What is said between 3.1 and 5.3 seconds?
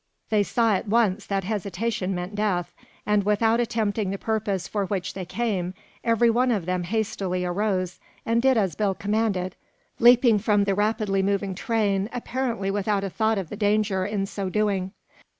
without attempting the purpose for which they